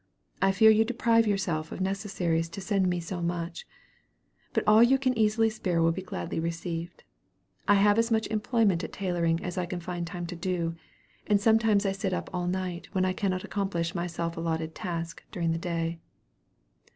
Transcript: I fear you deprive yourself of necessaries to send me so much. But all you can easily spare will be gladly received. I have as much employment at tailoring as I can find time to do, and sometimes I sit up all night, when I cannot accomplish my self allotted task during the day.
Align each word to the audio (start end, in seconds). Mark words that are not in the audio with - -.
I 0.41 0.51
fear 0.51 0.71
you 0.71 0.83
deprive 0.83 1.27
yourself 1.27 1.71
of 1.71 1.79
necessaries 1.79 2.49
to 2.49 2.59
send 2.59 2.87
me 2.87 2.99
so 2.99 3.21
much. 3.21 3.67
But 4.51 4.63
all 4.67 4.81
you 4.81 4.97
can 4.97 5.15
easily 5.15 5.47
spare 5.51 5.79
will 5.79 5.91
be 5.91 6.01
gladly 6.01 6.39
received. 6.39 7.03
I 7.67 7.75
have 7.75 7.99
as 7.99 8.09
much 8.09 8.25
employment 8.29 8.83
at 8.83 8.93
tailoring 8.93 9.43
as 9.43 9.59
I 9.59 9.67
can 9.67 9.79
find 9.79 10.07
time 10.07 10.25
to 10.25 10.35
do, 10.35 10.75
and 11.27 11.39
sometimes 11.39 11.85
I 11.85 11.91
sit 11.91 12.13
up 12.13 12.31
all 12.33 12.47
night, 12.47 12.87
when 12.93 13.05
I 13.05 13.13
cannot 13.13 13.43
accomplish 13.43 13.93
my 13.93 14.07
self 14.07 14.35
allotted 14.35 14.73
task 14.73 15.23
during 15.31 15.51
the 15.51 15.59
day. 15.59 15.99